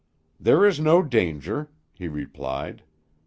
[0.39, 2.81] "There is no danger," he replied.